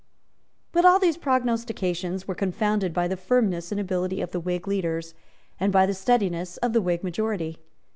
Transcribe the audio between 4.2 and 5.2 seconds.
the Whig leaders,